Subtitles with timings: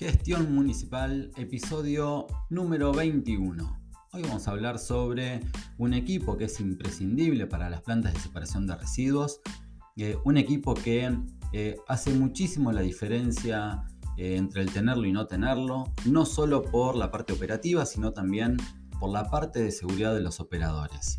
[0.00, 3.82] Gestión Municipal, episodio número 21.
[4.12, 5.42] Hoy vamos a hablar sobre
[5.76, 9.42] un equipo que es imprescindible para las plantas de separación de residuos,
[9.98, 11.14] eh, un equipo que
[11.52, 13.84] eh, hace muchísimo la diferencia
[14.16, 18.56] eh, entre el tenerlo y no tenerlo, no solo por la parte operativa, sino también
[18.98, 21.18] por la parte de seguridad de los operadores.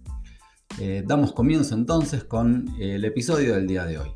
[1.05, 4.11] damos comienzo entonces con el episodio del día de hoy.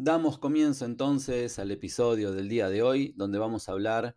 [0.00, 4.16] Damos comienzo entonces al episodio del día de hoy, donde vamos a hablar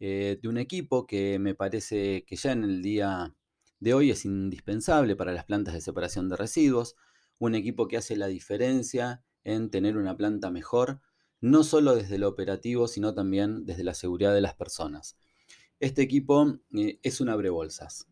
[0.00, 3.32] eh, de un equipo que me parece que ya en el día
[3.78, 6.96] de hoy es indispensable para las plantas de separación de residuos,
[7.38, 11.00] un equipo que hace la diferencia en tener una planta mejor,
[11.40, 15.16] no solo desde lo operativo, sino también desde la seguridad de las personas.
[15.78, 18.08] Este equipo eh, es un abrebolsas.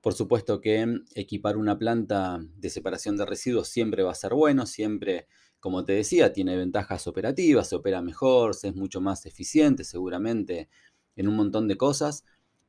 [0.00, 4.66] Por supuesto que equipar una planta de separación de residuos siempre va a ser bueno,
[4.66, 5.28] siempre
[5.60, 10.68] como te decía, tiene ventajas operativas, se opera mejor, se es mucho más eficiente seguramente
[11.16, 12.24] en un montón de cosas,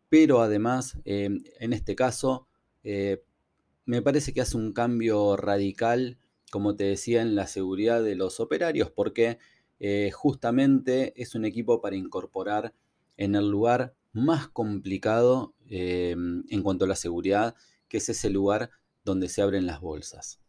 [0.10, 2.48] pero además em, en este caso
[2.84, 3.24] eh,
[3.86, 6.18] me parece que hace un cambio radical,
[6.52, 9.38] como te decía, en la seguridad de los operarios, porque
[9.80, 12.74] eh, justamente es un equipo para incorporar
[13.18, 17.54] en el lugar más complicado en cuanto a la seguridad,
[17.88, 18.72] que es ese lugar
[19.04, 20.40] donde se abren las bolsas.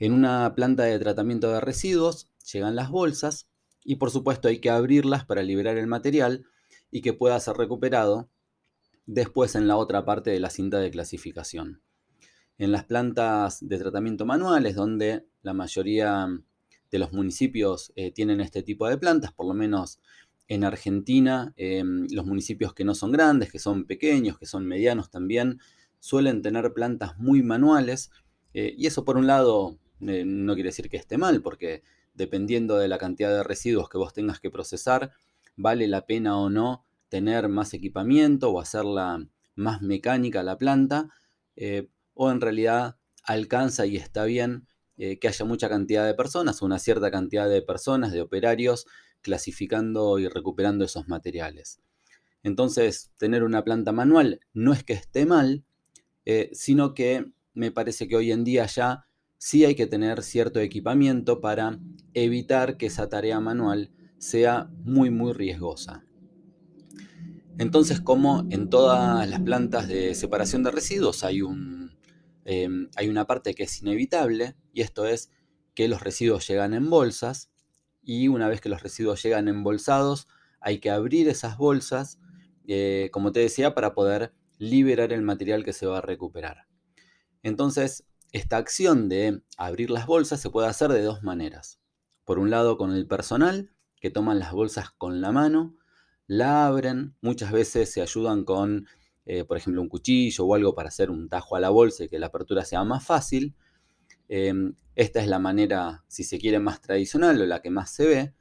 [0.00, 3.50] En una planta de tratamiento de residuos llegan las bolsas
[3.84, 6.46] y por supuesto hay que abrirlas para liberar el material
[6.90, 8.30] y que pueda ser recuperado
[9.04, 11.82] después en la otra parte de la cinta de clasificación.
[12.56, 16.28] En las plantas de tratamiento manuales, donde la mayoría
[16.90, 20.00] de los municipios eh, tienen este tipo de plantas, por lo menos
[20.48, 25.10] en Argentina, em, los municipios que no son grandes, que son pequeños, que son medianos
[25.10, 25.60] también,
[25.98, 28.10] suelen tener plantas muy manuales.
[28.54, 31.82] Eh, y eso por un lado eh, no quiere decir que esté mal, porque
[32.14, 35.12] dependiendo de la cantidad de residuos que vos tengas que procesar,
[35.56, 41.08] vale la pena o no tener más equipamiento o hacerla más mecánica la planta,
[41.56, 44.66] eh, o en realidad alcanza y está bien
[44.96, 48.86] eh, que haya mucha cantidad de personas, una cierta cantidad de personas, de operarios,
[49.22, 51.80] clasificando y recuperando esos materiales.
[52.42, 55.64] Entonces, tener una planta manual no es que esté mal,
[56.52, 59.06] sino que me parece que hoy en día ya
[59.40, 61.80] sí hay que tener cierto equipamiento para
[62.12, 66.04] evitar que esa tarea manual sea muy muy riesgosa.
[67.56, 71.96] Entonces, como en todas las plantas de separación de residuos hay, un,
[72.44, 75.30] em, hay una parte que es inevitable, y esto es
[75.74, 77.50] que los residuos llegan en bolsas,
[78.02, 80.28] y una vez que los residuos llegan embolsados,
[80.60, 82.18] hay que abrir esas bolsas,
[82.66, 86.66] eh, como te decía, para poder liberar el material que se va a recuperar.
[87.42, 91.80] Entonces, esta acción de abrir las bolsas se puede hacer de dos maneras.
[92.24, 95.76] Por un lado con el personal, que toman las bolsas con la mano,
[96.26, 98.86] la abren, muchas veces se ayudan con,
[99.26, 102.08] eh, por ejemplo, un cuchillo o algo para hacer un tajo a la bolsa y
[102.08, 103.54] que la apertura sea más fácil.
[104.28, 108.06] Em, esta es la manera, si se quiere, más tradicional o la que más se
[108.06, 108.34] ve.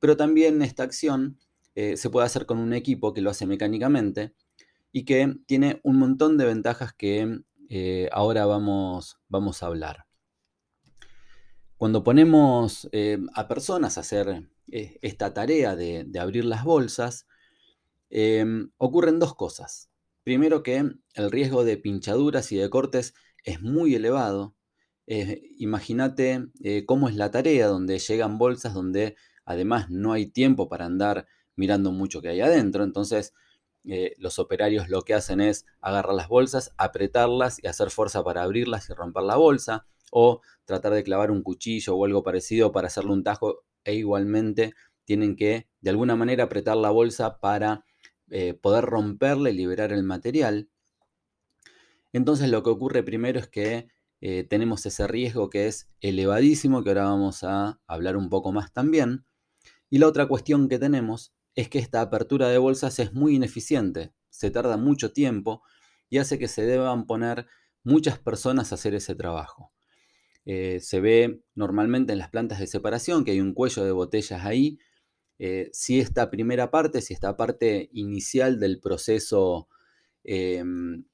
[0.00, 1.38] pero también esta acción
[1.74, 4.34] eh, se puede hacer con un equipo que lo hace mecánicamente
[4.92, 10.06] y que tiene un montón de ventajas que eh, ahora vamos, vamos a hablar.
[11.76, 17.26] Cuando ponemos eh, a personas a hacer esta tarea de, abrir las bolsas,
[18.76, 19.88] ocurren dos cosas.
[20.24, 20.78] Primero que
[21.14, 23.14] el riesgo de pinchaduras y de cortes
[23.44, 24.56] es muy elevado.
[25.06, 26.48] Imagínate
[26.86, 31.26] cómo es la tarea donde llegan bolsas donde además no hay tiempo para andar
[31.56, 32.84] mirando mucho que hay adentro.
[32.84, 33.32] Entonces,
[33.84, 38.42] eh, los operarios lo que hacen es agarrar las bolsas, apretarlas y hacer fuerza para
[38.42, 42.88] abrirlas y romper la bolsa, o tratar de clavar un cuchillo o algo parecido para
[42.88, 44.74] hacerle un tajo, e igualmente
[45.04, 47.84] tienen que de alguna manera apretar la bolsa para
[48.30, 50.68] eh, poder romperla y liberar el material.
[52.12, 53.88] Entonces lo que ocurre primero es que
[54.20, 58.72] eh, tenemos ese riesgo que es elevadísimo, que ahora vamos a hablar un poco más
[58.72, 59.24] también.
[59.88, 64.12] Y la otra cuestión que tenemos es que esta apertura de bolsas es muy ineficiente,
[64.30, 65.62] se tarda mucho tiempo
[66.08, 67.46] y hace que se deban poner
[67.82, 69.72] muchas personas a hacer ese trabajo.
[70.46, 74.44] Eh, se ve normalmente en las plantas de separación que hay un cuello de botellas
[74.44, 74.78] ahí.
[75.38, 79.68] Eh, si esta primera parte, si esta parte inicial del proceso
[80.24, 81.04] em,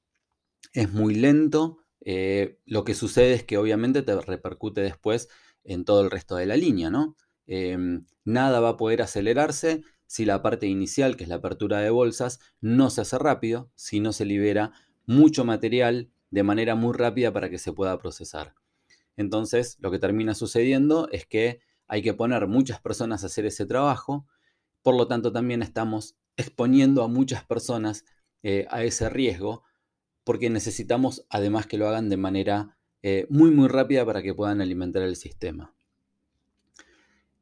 [0.73, 5.29] es muy lento, eh, lo que sucede es que obviamente te repercute después
[5.63, 7.15] en todo el resto de la línea, ¿no?
[7.47, 11.89] Em, nada va a poder acelerarse si la parte inicial, que es la apertura de
[11.89, 14.71] bolsas, no se hace rápido, si no se libera
[15.05, 18.55] mucho material de manera muy rápida para que se pueda procesar.
[19.17, 23.65] Entonces, lo que termina sucediendo es que hay que poner muchas personas a hacer ese
[23.65, 24.27] trabajo,
[24.81, 28.05] por lo tanto también estamos exponiendo a muchas personas
[28.43, 29.63] eh, a ese riesgo,
[30.23, 34.61] porque necesitamos además que lo hagan de manera eh, muy muy rápida para que puedan
[34.61, 35.73] alimentar el sistema.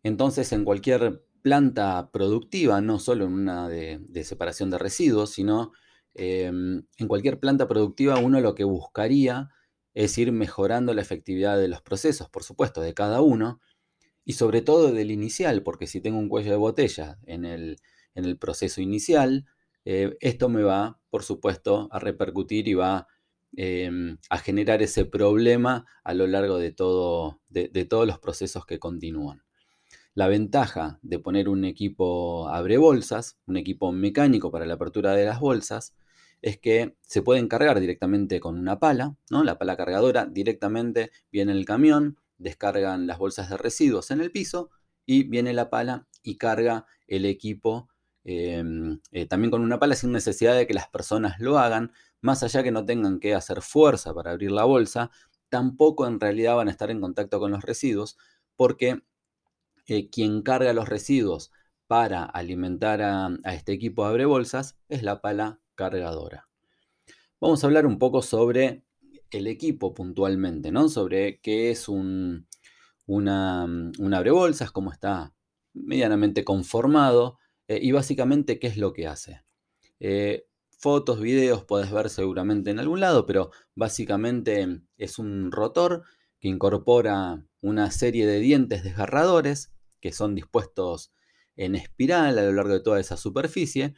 [0.04, 5.74] Entonces, en cualquier planta productiva, no solo en una de, separación de residuos, sino
[6.16, 9.52] em, en cualquier planta productiva uno lo que buscaría
[9.94, 13.62] es ir mejorando la efectividad de los procesos, por supuesto, de cada uno,
[14.24, 17.78] y sobre todo del inicial, porque si tengo un cuello de botella en el,
[18.40, 19.46] proceso inicial,
[19.86, 23.08] eh, esto me va, por supuesto, a repercutir y va
[23.56, 28.80] em, a generar ese problema a lo largo de, todo, de todos los procesos que
[28.80, 29.45] continúan.
[30.16, 35.26] La ventaja de poner un equipo abre bolsas, un equipo mecánico para la apertura de
[35.26, 35.94] las bolsas,
[36.42, 39.44] es que se pueden cargar directamente con una pala, ¿no?
[39.44, 44.70] La pala cargadora directamente viene el camión, descargan las bolsas de residuos en el piso
[45.06, 47.90] y viene la pala y carga el equipo
[48.24, 51.92] em, eh, también con una pala sin necesidad de que las personas lo hagan,
[52.22, 55.12] más allá que no tengan que hacer fuerza para abrir la bolsa,
[55.50, 58.18] tampoco en realidad van a estar en contacto con los residuos
[58.56, 59.02] porque
[59.88, 61.52] eh, quien carga los residuos
[61.88, 66.50] para alimentar a, este equipo abre bolsas es la pala cargadora.
[67.40, 68.84] Vamos a hablar un poco sobre
[69.30, 70.90] el equipo puntualmente, ¿no?
[70.90, 72.48] Sobre qué es un,
[73.06, 73.64] una,
[74.14, 75.34] abre bolsas, cómo está
[75.74, 79.44] medianamente conformado eh, y básicamente qué es lo que hace.
[80.00, 80.48] Eh,
[80.80, 86.04] fotos, videos puedes ver seguramente en algún lado, pero básicamente es un rotor
[86.40, 89.75] que incorpora una serie de dientes desgarradores
[90.06, 91.12] que son dispuestos
[91.56, 93.96] en espiral a lo largo de toda esa superficie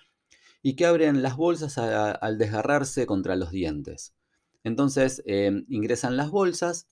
[0.61, 4.15] y que abren las bolsas al desgarrarse contra los dientes.
[4.63, 6.87] Entonces em, ingresan las bolsas,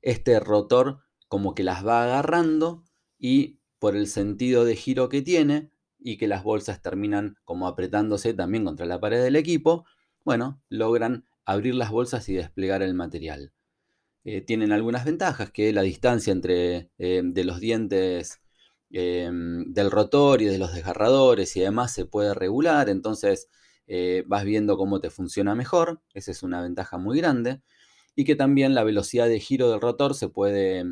[0.00, 2.82] este rotor como que las va agarrando
[3.18, 8.32] y por el sentido de giro que tiene y que las bolsas terminan como apretándose
[8.32, 9.84] también contra la pared del equipo,
[10.24, 13.52] bueno, logran abrir las bolsas y desplegar el material.
[14.24, 18.40] Eh, tienen algunas ventajas, que la distancia entre eh, de los dientes
[18.90, 23.48] eh, del rotor y de los desgarradores y demás se puede regular, entonces
[24.26, 27.62] vas viendo cómo te funciona mejor, esa es una ventaja muy grande,
[28.14, 30.84] y que también la velocidad de giro del rotor se puede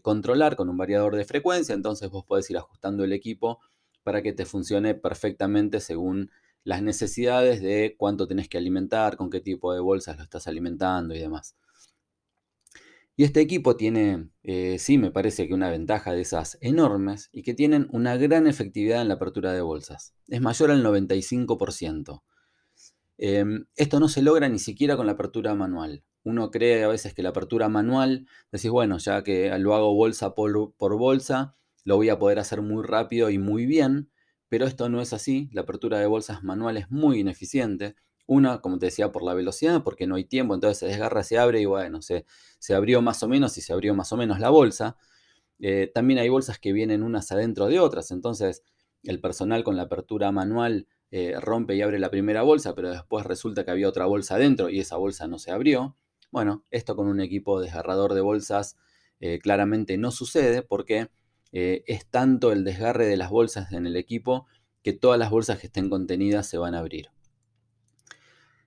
[0.00, 3.60] controlar con un variador de frecuencia, entonces vos podés ir ajustando el equipo
[4.02, 6.30] para que te funcione perfectamente según
[6.64, 11.14] las necesidades de cuánto tenés que alimentar, con qué tipo de bolsas lo estás alimentando
[11.14, 11.54] y demás.
[13.14, 17.42] Y este equipo tiene, eh, sí, me parece que una ventaja de esas enormes y
[17.42, 20.14] que tienen una gran efectividad en la apertura de bolsas.
[20.28, 22.22] Es mayor al 95%.
[23.18, 26.04] Em, esto no se logra ni siquiera con la apertura manual.
[26.24, 30.34] Uno cree a veces que la apertura manual, decís, bueno, ya que lo hago bolsa
[30.34, 34.10] por, por bolsa, lo voy a poder hacer muy rápido y muy bien,
[34.48, 35.50] pero esto no es así.
[35.52, 37.96] La apertura de bolsas manual es muy ineficiente
[38.32, 41.38] una, como te decía, por la velocidad, porque no hay tiempo, entonces se desgarra, se
[41.38, 42.24] abre y bueno, se,
[42.58, 44.96] se abrió más o menos y se abrió más o menos la bolsa.
[45.58, 48.64] Eh, también hay bolsas que vienen unas adentro de otras, entonces
[49.04, 53.24] el personal con la apertura manual eh, rompe y abre la primera bolsa, pero después
[53.26, 55.96] resulta que había otra bolsa adentro y esa bolsa no se abrió.
[56.30, 58.76] Bueno, esto con un equipo desgarrador de bolsas
[59.20, 61.10] eh, claramente no sucede porque
[61.54, 64.46] es tanto el desgarre de las bolsas en el equipo
[64.82, 67.10] que todas las bolsas que estén contenidas se van a abrir.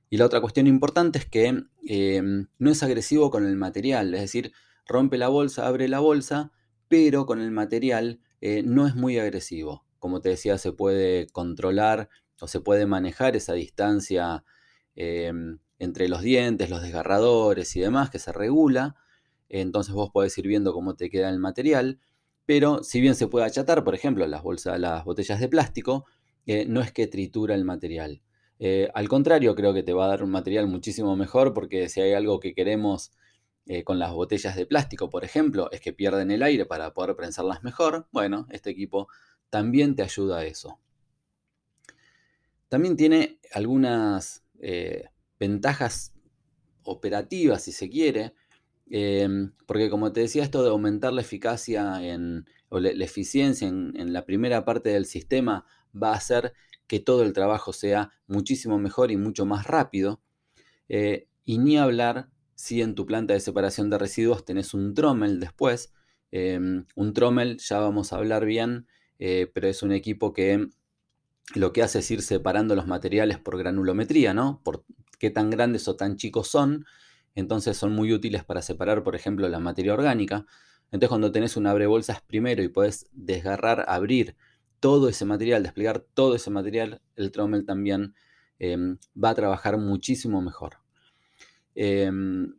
[0.09, 4.53] Y la otra cuestión importante es que no es agresivo con el material, es decir,
[4.85, 6.51] rompe la bolsa, abre la bolsa,
[6.87, 9.85] pero con el material eh, no es muy agresivo.
[9.99, 12.09] Como te decía, se puede controlar
[12.39, 14.43] o se puede manejar esa distancia
[14.95, 18.95] em, entre los dientes, los desgarradores y demás, que se regula.
[19.49, 21.99] Entonces vos podés ir viendo cómo te queda el material.
[22.45, 26.05] Pero si bien se puede achatar, por ejemplo, las, bolsas, las botellas de plástico,
[26.45, 28.21] eh, no es que tritura el material.
[28.59, 32.01] Eh, al contrario, creo que te va a dar un material muchísimo mejor porque si
[32.01, 33.11] hay algo que queremos
[33.65, 37.15] eh, con las botellas de plástico, por ejemplo, es que pierden el aire para poder
[37.15, 38.07] prensarlas mejor.
[38.11, 39.07] Bueno, este equipo
[39.49, 40.79] también te ayuda a eso.
[42.69, 45.05] También tiene algunas eh,
[45.39, 46.13] ventajas
[46.83, 48.33] operativas, si se quiere,
[48.89, 54.13] em, porque como te decía, esto de aumentar la eficacia en, o la, eficiencia en,
[54.13, 56.53] la primera parte del sistema va a hacer
[56.87, 60.21] que todo el trabajo sea muchísimo mejor y mucho más rápido.
[60.89, 65.39] Eh, y ni hablar si en tu planta de separación de residuos tenés un trommel
[65.39, 65.93] después.
[66.31, 68.87] Em, un trommel, ya vamos a hablar bien,
[69.19, 70.69] eh, pero es un equipo que
[71.53, 74.61] lo que hace es ir separando los materiales por granulometría, ¿no?
[74.63, 74.83] Por
[75.19, 76.85] qué tan grandes o tan chicos son.
[77.35, 80.45] Entonces son muy útiles para separar, por ejemplo, la materia orgánica.
[80.85, 84.35] Entonces cuando tenés un abre bolsas primero y podés desgarrar, abrir
[84.85, 88.13] todo ese material, desplegar todo ese material, el trommel también
[88.59, 90.77] em, va a trabajar muchísimo mejor.
[91.73, 92.53] Em,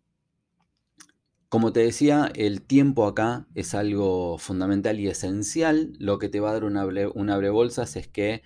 [1.49, 5.93] como te decía, el tiempo acá es algo fundamental y esencial.
[6.01, 8.43] Lo que te va a dar un abre, bolsas es que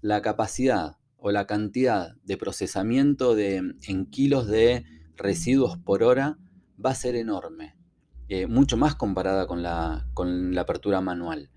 [0.00, 6.38] la capacidad o la cantidad de procesamiento de, en kilos de residuos por hora
[6.84, 7.76] va a ser enorme,
[8.26, 11.51] eh, mucho más comparada con la, con la apertura manual.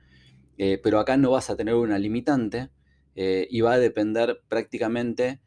[0.57, 2.69] Eh, pero acá no vas a tener una limitante
[3.15, 5.41] eh, y va a depender prácticamente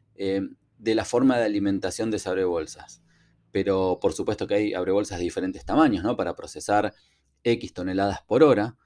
[0.79, 3.01] de la forma de alimentación de ese abrebolsas.
[3.51, 6.17] Pero por supuesto que hay abrebolsas de diferentes tamaños, ¿no?
[6.17, 6.93] Para procesar
[7.43, 8.77] X toneladas por hora.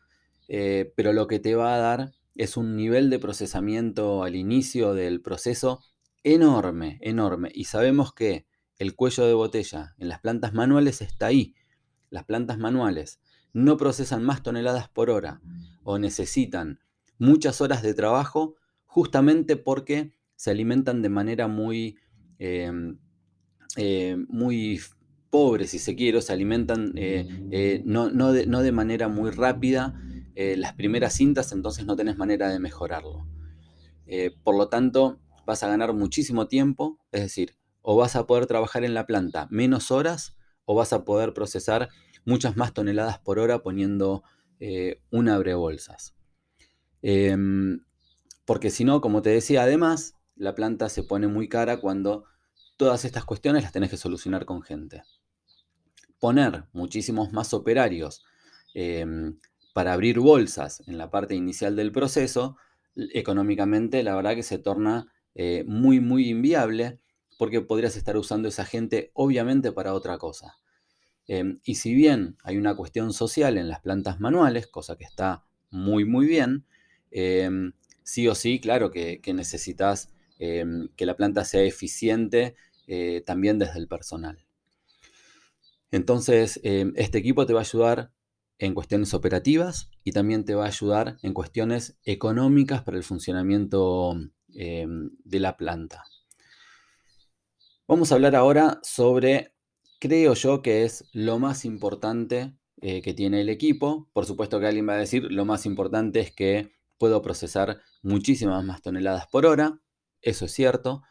[0.48, 4.94] Eh, pero lo que te va a dar es un nivel de procesamiento al inicio
[4.94, 5.82] del proceso
[6.24, 7.52] enorme, enorme.
[7.54, 8.46] Y sabemos que
[8.80, 11.56] el cuello de botella en las plantas manuales está ahí.
[12.10, 13.20] Las plantas manuales
[13.54, 15.42] no procesan más toneladas por hora
[15.84, 16.80] o necesitan
[17.18, 21.98] muchas horas de trabajo justamente porque se alimentan de manera muy,
[22.40, 22.98] em,
[23.78, 24.80] eh, muy
[25.30, 30.00] pobre, si se quiere, se alimentan eh, eh, no, de, manera muy rápida
[30.36, 33.28] las primeras cintas, entonces no tenés manera de mejorarlo.
[34.44, 38.84] por lo tanto, vas a ganar muchísimo tiempo, es decir, o vas a poder trabajar
[38.84, 40.36] en la planta menos horas
[40.66, 41.90] o vas a poder procesar
[42.26, 44.24] muchas más toneladas por hora poniendo
[45.12, 46.16] un abrebolsas.
[47.02, 47.84] Em,
[48.46, 52.26] porque si no, como te decía, además, la planta se pone muy cara cuando
[52.78, 55.04] todas estas cuestiones las tenés que solucionar con gente.
[56.20, 58.24] Poner muchísimos más operarios
[58.74, 59.40] em,
[59.74, 62.58] para abrir bolsas en la parte inicial del proceso,
[62.96, 67.00] económicamente la verdad que se torna eh, muy, muy inviable
[67.38, 70.58] porque podrías estar usando esa gente obviamente para otra cosa.
[71.28, 75.46] Em, y si bien hay una cuestión social en las plantas manuales, cosa que está
[75.70, 76.66] muy, muy bien,
[78.04, 82.56] sí o sí, claro que, necesitas em, que la planta sea eficiente
[82.88, 84.46] eh, también desde el personal.
[85.92, 88.12] Entonces, em, este equipo te va a ayudar
[88.60, 94.16] en cuestiones operativas y también te va a ayudar en cuestiones económicas para el funcionamiento
[94.54, 96.04] em, de la planta.
[97.88, 99.53] Vamos a hablar ahora sobre,
[100.04, 104.10] creo yo que es lo más importante eh, que tiene el equipo.
[104.12, 108.66] Por supuesto que alguien va a decir, lo más importante es que puedo procesar muchísimas
[108.66, 109.80] más toneladas por hora,
[110.20, 111.04] eso es cierto,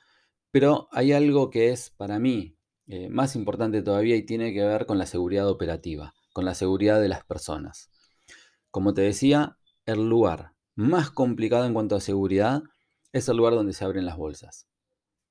[0.50, 4.84] pero hay algo que es para mí eh, más importante todavía y tiene que ver
[4.84, 7.88] con la seguridad operativa, con la seguridad de las personas.
[8.70, 9.56] Como te decía,
[9.86, 12.62] el lugar más complicado en cuanto a seguridad
[13.12, 14.68] es el lugar donde se abren las bolsas.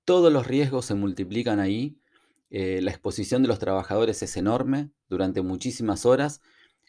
[0.03, 2.00] Todos los riesgos se multiplican ahí,
[2.51, 6.41] eh, la exposición de los trabajadores es enorme durante muchísimas horas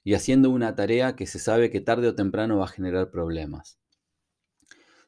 [0.02, 3.78] y haciendo una tarea que se sabe que tarde o temprano va a generar problemas.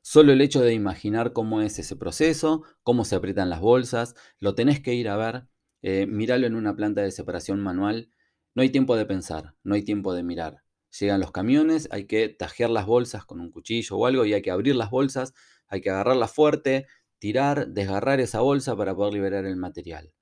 [0.00, 4.54] Solo el hecho de imaginar cómo es ese proceso, cómo se aprietan las bolsas, lo
[4.54, 5.49] tenés que ir a ver,
[5.82, 8.11] eh, míralo en una planta de separación manual.
[8.54, 10.62] No hay tiempo de pensar, no hay tiempo de mirar.
[11.00, 14.42] llegan los camiones, hay que tajear las bolsas con un cuchillo o algo y hay
[14.42, 15.34] que abrir las bolsas,
[15.66, 16.87] hay que agarrarlas fuerte,
[17.18, 20.12] tirar, desgarrar esa bolsa para poder liberar el material.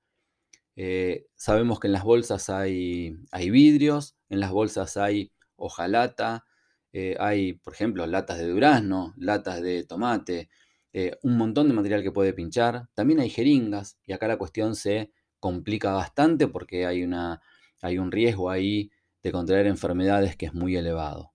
[0.75, 3.15] Eh, sabemos que en las bolsas hay,
[3.51, 6.45] vidrios, en las bolsas hay hojalata,
[6.91, 10.49] eh, hay, por ejemplo, latas de durazno, latas de tomate,
[10.93, 12.87] eh, un montón de material que puede pinchar.
[12.93, 17.41] También hay jeringas y acá la cuestión se complica bastante porque hay, una,
[17.81, 18.91] hay un riesgo ahí
[19.23, 21.33] de contraer enfermedades que es muy elevado.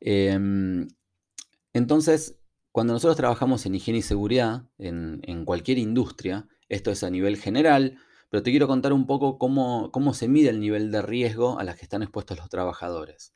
[0.00, 0.88] Em,
[1.72, 2.38] entonces,
[2.72, 7.98] cuando nosotros trabajamos en higiene y seguridad, en, cualquier industria, esto es a nivel general,
[8.30, 11.64] pero te quiero contar un poco cómo, cómo se mide el nivel de riesgo a
[11.64, 13.32] las que están expuestos los trabajadores.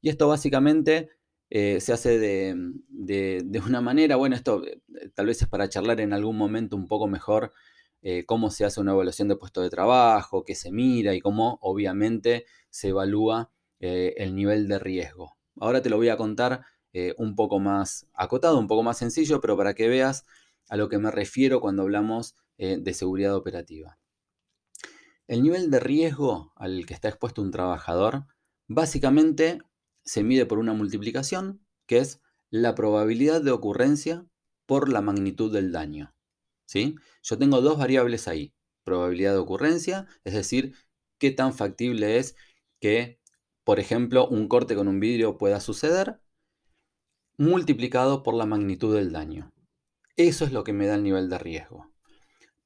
[0.00, 1.10] Y esto básicamente
[1.50, 4.80] eh, se hace de, una manera, bueno, esto eh,
[5.14, 7.52] tal vez es para charlar en algún momento un poco mejor
[8.02, 11.58] eh, cómo se hace una evaluación de puesto de trabajo, qué se mira y cómo
[11.62, 13.50] obviamente se evalúa
[13.80, 15.36] el nivel de riesgo.
[15.60, 16.64] Ahora te lo voy a contar
[17.16, 20.24] un poco más acotado, un poco más sencillo, pero para que veas
[20.68, 23.98] a lo que me refiero cuando hablamos de seguridad operativa.
[25.26, 28.26] El nivel de riesgo al que está expuesto un trabajador
[28.66, 29.60] básicamente
[30.04, 34.26] se mide por una multiplicación, que es la probabilidad de ocurrencia
[34.66, 36.14] por la magnitud del daño.
[36.66, 36.96] ¿sí?
[37.22, 38.54] Yo tengo dos variables ahí.
[38.84, 40.74] Probabilidad de ocurrencia, es decir,
[41.18, 42.36] qué tan factible es
[42.80, 43.20] que,
[43.64, 46.20] por ejemplo, un corte con un vidrio pueda suceder,
[47.36, 49.52] multiplicado por la magnitud del daño.
[50.16, 51.87] Eso es lo que me da el nivel de riesgo.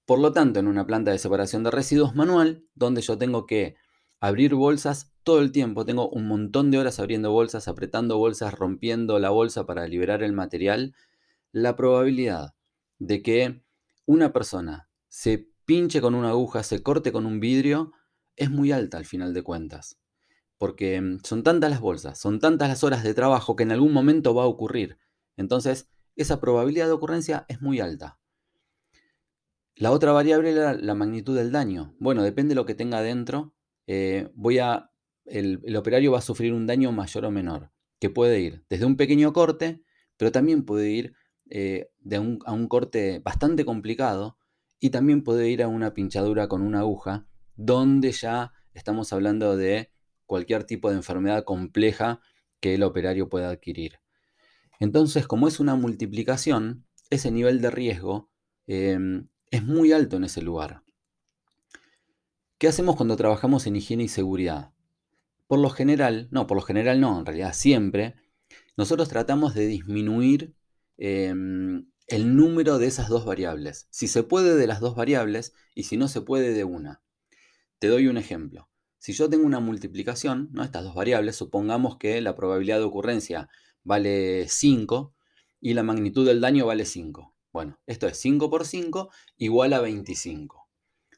[0.04, 3.76] Por lo tanto, en una planta de separación de residuos manual, donde yo tengo que
[4.20, 5.84] abrir bolsas todo el tiempo.
[5.84, 10.32] Tengo un montón de horas abriendo bolsas, apretando bolsas, rompiendo la bolsa para liberar el
[10.32, 10.94] material.
[11.52, 12.54] La probabilidad
[12.98, 13.64] de que
[14.06, 17.92] una persona se pinche con una aguja, se corte con un vidrio,
[18.36, 19.98] es muy alta al final de cuentas.
[20.58, 23.92] Porque mm, son tantas las bolsas, son tantas las horas de trabajo que en algún
[23.92, 24.98] momento va a ocurrir.
[25.36, 28.18] Entonces, esa probabilidad de ocurrencia es muy alta.
[29.74, 31.94] La otra variable es la magnitud del daño.
[31.98, 33.54] Bueno, depende de lo que tenga dentro,
[33.86, 34.90] eh, voy a,
[35.24, 38.96] el, operario va a sufrir un daño mayor o menor, que puede ir desde un
[38.96, 39.82] pequeño corte,
[40.16, 41.14] pero también puede ir
[41.50, 44.38] eh, de a un corte bastante complicado
[44.78, 49.90] y también puede ir a una pinchadura con una aguja, donde ya estamos hablando de
[50.26, 52.20] cualquier tipo de enfermedad compleja
[52.60, 54.00] que el operario pueda adquirir.
[54.80, 58.30] Entonces, como es una multiplicación, ese nivel de riesgo
[58.66, 60.82] em, es muy alto en ese lugar.
[62.58, 64.72] ¿Qué hacemos cuando trabajamos en higiene y seguridad?
[65.46, 68.16] Por lo general, no, por lo general no, en realidad siempre,
[68.78, 70.54] nosotros tratamos de disminuir
[70.96, 73.88] em, el número de esas dos variables.
[73.90, 77.02] Si se puede de las dos variables y si no se puede de una.
[77.78, 78.70] Te doy un ejemplo.
[78.98, 80.64] Si yo tengo una multiplicación, ¿no?
[80.64, 83.50] estas dos variables, supongamos que la probabilidad de ocurrencia
[83.84, 85.14] vale 5
[85.60, 87.31] y la magnitud del daño vale 5.
[87.52, 90.68] Bueno, esto es 5 por 5 igual a 25.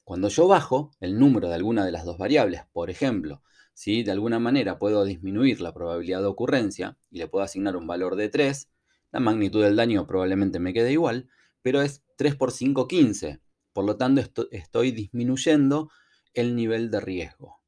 [0.02, 3.42] Cuando yo bajo el número de alguna de las dos variables, por ejemplo,
[3.72, 7.86] si de alguna manera puedo disminuir la probabilidad de ocurrencia y le puedo asignar un
[7.86, 8.68] valor de 3,
[9.12, 11.28] la magnitud del daño probablemente me quede igual,
[11.62, 13.40] pero es 3 por 5, 15.
[13.72, 15.88] Por lo tanto, estoy disminuyendo
[16.32, 17.62] el nivel de riesgo.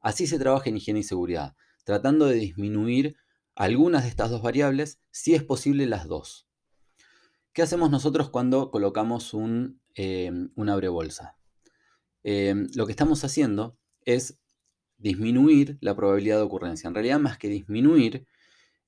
[0.00, 3.16] Así se trabaja en higiene y seguridad, tratando de disminuir
[3.54, 6.47] algunas de estas dos variables, si es posible las dos.
[7.58, 11.36] ¿Qué hacemos nosotros cuando colocamos un Em, una abrebolsa.
[12.22, 14.38] Em, lo que estamos haciendo es
[14.96, 16.86] disminuir la probabilidad de ocurrencia.
[16.86, 18.28] En realidad, más que disminuir,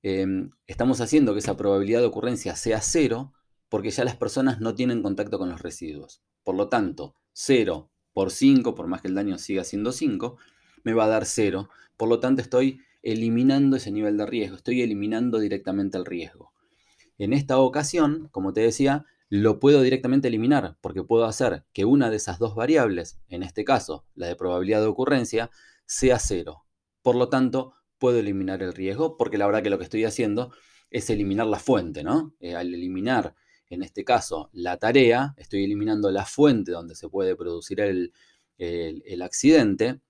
[0.03, 3.33] em, estamos haciendo que esa probabilidad de ocurrencia sea cero
[3.67, 6.23] porque ya las personas no tienen contacto con los residuos.
[6.45, 10.37] Por lo tanto, 0 por 5, por más que el daño siga siendo 5,
[10.85, 11.69] me va a dar 0.
[11.97, 16.53] Por lo tanto, estoy eliminando ese nivel de riesgo, estoy eliminando directamente el riesgo.
[17.21, 22.09] En esta ocasión, como te decía, lo puedo directamente eliminar porque puedo hacer que una
[22.09, 25.51] de esas dos variables, en este caso la de probabilidad de ocurrencia,
[25.85, 26.65] sea cero.
[27.03, 30.51] Por lo tanto, puedo eliminar el riesgo porque la verdad que lo que estoy haciendo
[30.89, 32.33] es eliminar la fuente, ¿no?
[32.39, 33.35] Eh, al eliminar,
[33.69, 38.11] en este caso, la tarea, estoy eliminando la fuente donde se puede producir el,
[39.21, 40.01] accidente.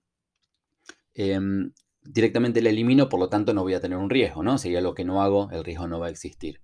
[1.12, 4.56] Em, directamente la elimino, por lo tanto no voy a tener un riesgo, ¿no?
[4.56, 6.62] Sería lo que no hago, el riesgo no va a existir.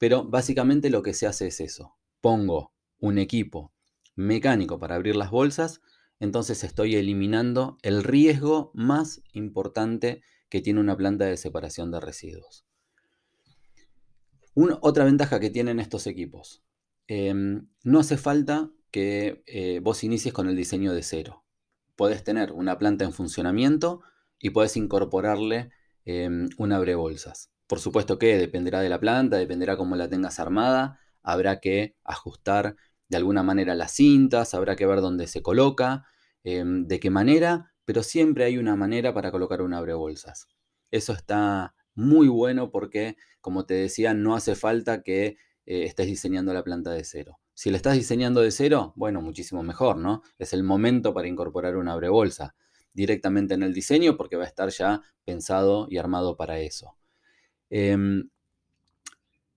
[0.00, 1.94] Pero básicamente lo que se hace es eso.
[2.22, 3.74] Pongo un equipo
[4.16, 5.82] mecánico para abrir las bolsas,
[6.20, 12.64] entonces estoy eliminando el riesgo más importante que tiene una planta de separación de residuos.
[14.80, 16.62] otra ventaja que tienen estos equipos.
[17.06, 21.44] Em, no hace falta que eh, vos inicies con el diseño de cero.
[21.94, 24.00] Podés tener una planta en funcionamiento
[24.38, 25.70] y podés incorporarle
[26.06, 27.50] em, un abrebolsas.
[27.70, 32.74] Por supuesto que dependerá de la planta, dependerá cómo la tengas armada, habrá que ajustar
[33.08, 36.04] de alguna manera las cintas, habrá que ver dónde se coloca,
[36.42, 40.48] em, de qué manera, pero siempre hay una manera para colocar un abrebolsas.
[40.90, 46.52] Eso está muy bueno porque, como te decía, no hace falta que eh, estés diseñando
[46.52, 47.38] la planta de cero.
[47.54, 50.22] Si la estás diseñando de cero, bueno, muchísimo mejor, ¿no?
[50.40, 52.56] Es el momento para incorporar un abrebolsa
[52.94, 56.96] directamente en el diseño porque va a estar ya pensado y armado para eso.
[57.70, 58.28] Em,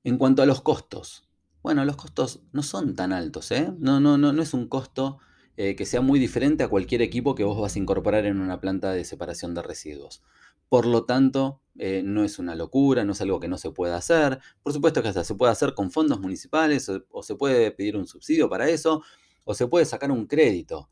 [0.04, 1.28] en cuanto a los costos,
[1.64, 3.74] bueno, los costos no son tan altos, ¿eh?
[3.80, 5.20] No, no, no, no es un costo
[5.56, 8.60] eh, que sea muy diferente a cualquier equipo que vos vas a incorporar en una
[8.60, 10.24] planta de separación de residuos.
[10.68, 13.96] Por lo tanto, eh, no es una locura, no es algo que no se pueda
[13.96, 14.40] hacer.
[14.64, 18.08] Por supuesto que hasta se puede hacer con fondos municipales o, se puede pedir un
[18.08, 19.04] subsidio para eso
[19.46, 20.90] o se puede sacar un crédito.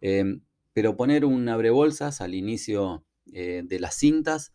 [0.00, 4.52] Em, pero poner un abrebolsas al inicio eh, de las cintas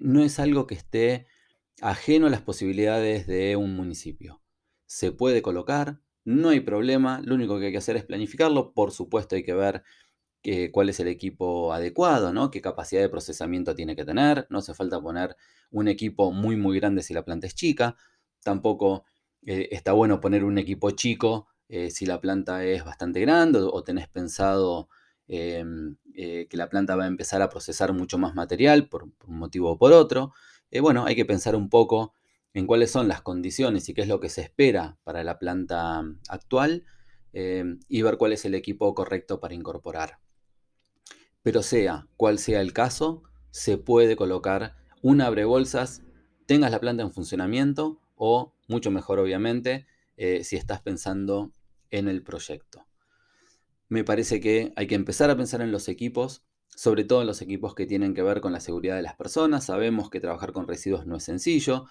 [0.00, 1.26] no es algo que esté
[1.82, 4.42] ajeno a las posibilidades de un municipio.
[4.86, 8.72] Se puede colocar, no hay problema, lo único que hay que hacer es planificarlo.
[8.72, 9.82] Por supuesto hay que ver
[10.72, 12.50] cuál es el equipo adecuado, ¿no?
[12.50, 14.46] qué capacidad de procesamiento tiene que tener.
[14.50, 15.36] No hace falta poner
[15.70, 17.96] un equipo muy, muy grande si la planta es chica.
[18.42, 19.04] Tampoco
[19.44, 23.82] eh, está bueno poner un equipo chico eh, si la planta es bastante grande o,
[23.82, 24.88] tenés pensado
[25.26, 29.38] em, eh, que la planta va a empezar a procesar mucho más material por, un
[29.38, 30.32] motivo o por otro.
[30.80, 32.14] bueno, hay que pensar un poco
[32.56, 36.02] en cuáles son las condiciones y qué es lo que se espera para la planta
[36.28, 36.84] actual
[37.34, 40.20] eh, y ver cuál es el equipo correcto para incorporar.
[41.42, 46.02] Pero sea cual sea el caso, se puede colocar un abrebolsas,
[46.46, 51.52] tengas la planta en funcionamiento o, mucho mejor obviamente, eh, si estás pensando
[51.90, 52.85] en el proyecto.
[53.88, 56.44] Me parece que hay que empezar a pensar en los equipos,
[56.74, 59.64] sobre todo en los equipos que tienen que ver con la seguridad de las personas.
[59.64, 61.86] Sabemos que trabajar con residuos no es sencillo,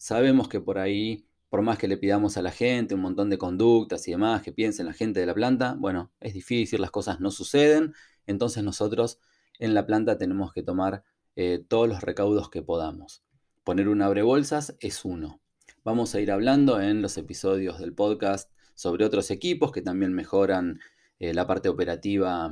[0.00, 3.36] Sabemos que por ahí, por más que le pidamos a la gente un montón de
[3.36, 7.20] conductas y demás, que piensen la gente de la planta, bueno, es difícil, las cosas
[7.20, 7.92] no suceden,
[8.26, 9.18] entonces nosotros
[9.58, 11.04] en la planta tenemos que tomar
[11.36, 13.22] eh, todos los recaudos que podamos.
[13.62, 15.42] Poner un abrebolsas es uno.
[15.84, 20.80] Vamos a ir hablando en los episodios del podcast sobre otros equipos que también mejoran
[21.20, 22.50] eh, la parte operativa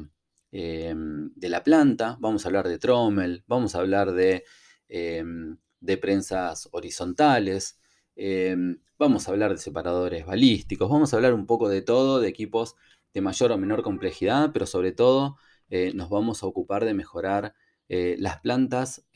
[0.52, 2.16] em, de la planta.
[2.20, 4.44] Vamos a hablar de trommel, vamos a hablar de
[4.88, 7.80] em, de prensas horizontales,
[8.16, 12.28] em, vamos a hablar de separadores balísticos, vamos a hablar un poco de todo, de
[12.28, 12.76] equipos
[13.14, 15.36] de mayor o menor complejidad, pero sobre todo
[15.70, 17.54] eh, nos vamos a ocupar de mejorar
[17.88, 19.06] eh, las plantas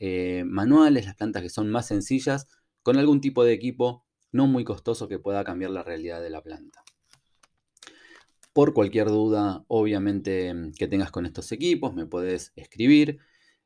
[0.45, 2.47] manuales, las plantas que son más sencillas,
[2.81, 6.41] con algún tipo de equipo no muy costoso que pueda cambiar la realidad de la
[6.41, 6.83] planta.
[8.53, 13.19] Por cualquier duda, obviamente, que tengas con estos equipos, me puedes escribir.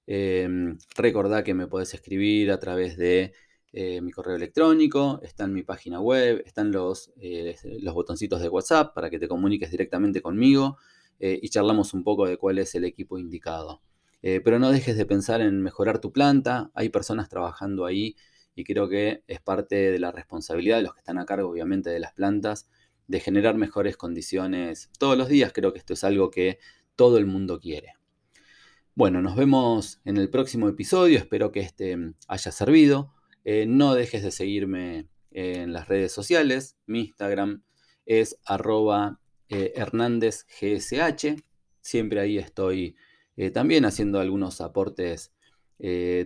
[0.08, 3.34] Em, recordá que me podés escribir a través de
[3.73, 8.47] eh, mi correo electrónico, está en mi página web, están los, eh, los botoncitos de
[8.47, 10.78] WhatsApp para que te comuniques directamente conmigo
[11.19, 13.82] eh, y charlamos un poco de cuál es el equipo indicado.
[14.21, 18.15] pero no dejes de pensar en mejorar tu planta, hay personas trabajando ahí
[18.56, 21.89] y creo que es parte de la responsabilidad de los que están a cargo obviamente
[21.91, 22.67] de las plantas
[23.08, 25.54] de generar mejores condiciones todos los días.
[25.54, 26.60] Creo que esto es algo que
[26.96, 27.93] todo el mundo quiere.
[28.98, 33.13] Bueno, nos vemos en el próximo episodio, espero que este mm, haya servido.
[33.46, 37.63] Eh, no dejes de seguirme en las redes sociales, mi Instagram
[38.08, 39.74] es arroba eh,
[41.80, 42.96] siempre ahí estoy
[43.36, 45.32] eh, también haciendo algunos aportes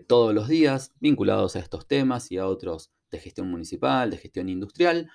[0.08, 4.48] todos los días vinculados a estos temas y a otros de gestión municipal, de gestión
[4.48, 5.12] industrial.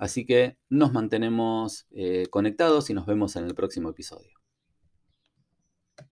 [0.00, 1.86] Así que nos mantenemos
[2.30, 4.39] conectados y nos vemos en el próximo episodio.